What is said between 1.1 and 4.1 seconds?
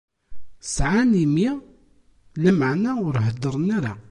imi, lameɛna ur heddren ara.